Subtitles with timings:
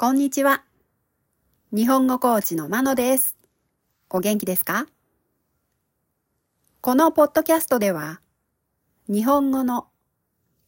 [0.00, 0.62] こんにちは。
[1.72, 3.36] 日本語コーチのまのです。
[4.08, 4.86] お元気ですか？
[6.80, 8.20] このポッドキャストでは、
[9.08, 9.88] 日本語の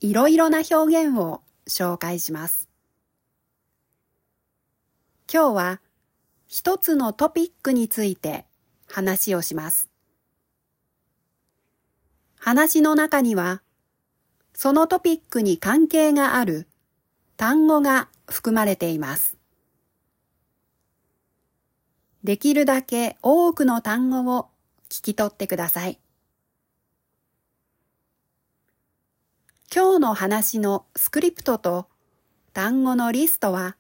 [0.01, 2.69] いろいろな表現を紹介します。
[5.33, 5.81] 今日は
[6.49, 8.47] 一つのトピックについて
[8.89, 9.91] 話をします。
[12.37, 13.63] 話の中には、
[14.55, 16.67] そのトピックに関係がある
[17.37, 19.37] 単語が含まれています。
[22.23, 24.49] できるだけ多くの単語を
[24.89, 25.99] 聞き取ってください。
[29.75, 31.87] 今日の話のスクリプトと
[32.53, 33.77] 単語のリストは、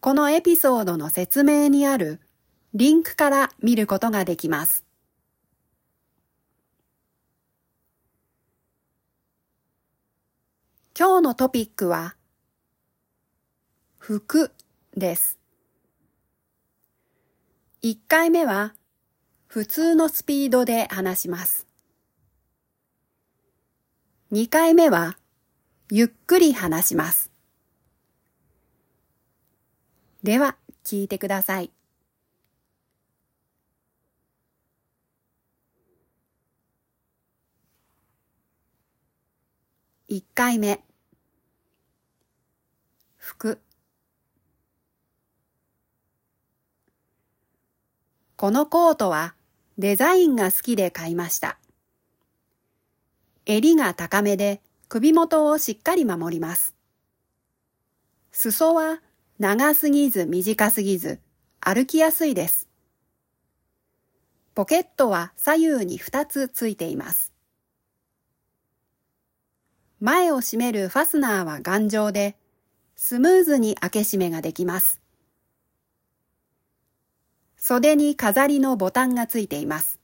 [0.00, 2.20] このエピソードの説明にある
[2.74, 4.84] リンクから見ることができます。
[10.98, 12.14] 今日のトピックは、
[14.08, 14.52] 服
[14.96, 15.36] です。
[17.82, 18.72] 1回目は
[19.48, 21.66] 普通のスピードで話します。
[24.30, 25.18] 2回目は
[25.90, 27.32] ゆっくり話します。
[30.22, 30.54] では
[30.84, 31.72] 聞いてください。
[40.08, 40.80] 1回目
[43.16, 43.58] 服
[48.36, 49.34] このコートは
[49.78, 51.58] デザインが好きで買いました。
[53.46, 56.74] 襟が高めで首元をしっかり守ります。
[58.32, 59.00] 裾は
[59.38, 61.18] 長すぎず短すぎず
[61.60, 62.68] 歩きやすいです。
[64.54, 67.32] ポケットは左右に2つついています。
[69.98, 72.36] 前を閉めるファスナーは頑丈で、
[72.96, 75.00] スムーズに開け閉めができます。
[77.68, 79.98] 袖に飾りのボタンがついています。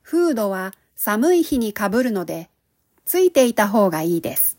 [0.00, 2.48] フードは寒い日にかぶるので、
[3.04, 4.56] ついていた方がいいです。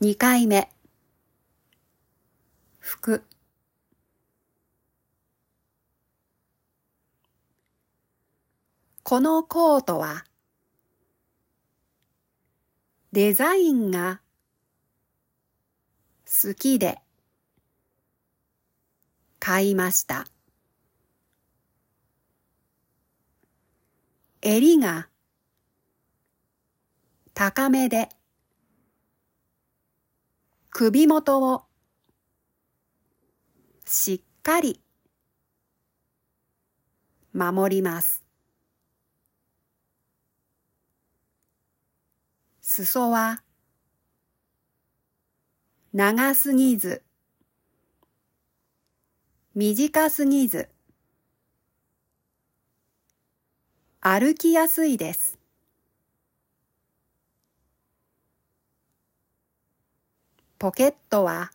[0.00, 0.68] 二回目。
[2.80, 3.24] 服。
[9.04, 10.26] このコートは
[13.14, 14.20] デザインが
[16.26, 16.98] 好きで
[19.38, 20.26] 買いました。
[24.42, 25.06] 襟が
[27.34, 28.08] 高めで
[30.70, 31.66] 首元を
[33.86, 34.80] しっかり
[37.32, 38.23] 守ります。
[42.76, 43.40] 裾は
[45.92, 47.04] 長すぎず
[49.54, 50.68] 短すぎず
[54.00, 55.38] 歩きやすいです。
[60.58, 61.52] ポケットは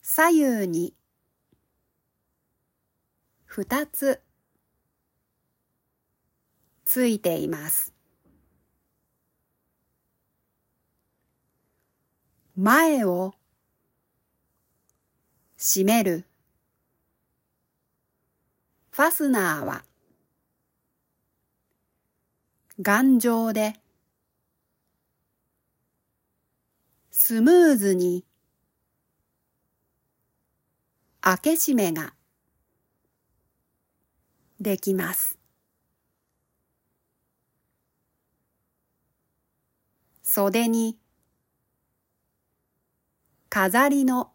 [0.00, 0.30] 左
[0.62, 0.94] 右に
[3.44, 4.22] 二つ
[6.86, 7.93] ついています。
[12.56, 13.34] 前を
[15.56, 16.24] 閉める
[18.92, 19.82] ファスナーは
[22.80, 23.74] 頑丈で
[27.10, 28.24] スムーズに
[31.20, 32.12] 開け閉めが
[34.60, 35.38] できます。
[40.22, 40.98] 袖に
[43.56, 44.32] 飾りの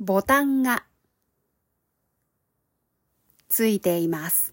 [0.00, 0.84] ボタンが
[3.48, 4.52] ついています。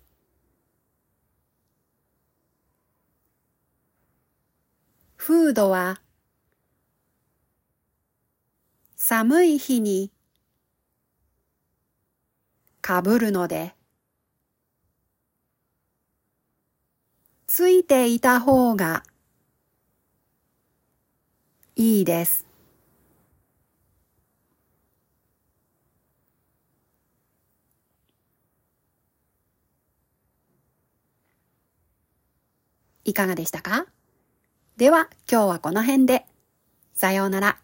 [5.15, 6.01] フードは
[8.95, 10.11] 寒い日に
[12.81, 13.73] かぶるので
[17.47, 19.01] ついていた方が
[21.75, 22.45] いいです。
[33.05, 33.85] いかがでしたか？
[34.77, 36.25] では今日はこの辺で。
[36.93, 37.62] さようなら。